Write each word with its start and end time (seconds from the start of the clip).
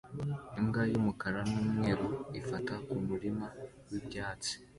Imbwa 0.59 0.81
y'umukara 0.91 1.39
n'umweru 1.51 2.05
ifata 2.39 2.73
kumurima 2.85 3.47
wibyatsi 3.89 4.53